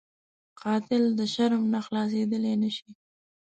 [0.61, 2.89] قاتل د شرم نه خلاصېدلی نه شي